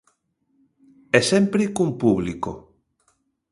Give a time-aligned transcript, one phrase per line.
[1.17, 2.51] E sempre con público.